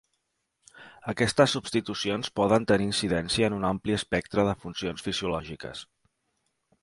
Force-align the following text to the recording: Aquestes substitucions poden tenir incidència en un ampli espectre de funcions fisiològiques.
Aquestes 1.11 1.53
substitucions 1.57 2.31
poden 2.39 2.65
tenir 2.71 2.87
incidència 2.87 3.49
en 3.51 3.57
un 3.59 3.67
ampli 3.71 3.95
espectre 3.99 4.45
de 4.49 4.55
funcions 4.65 5.07
fisiològiques. 5.09 5.85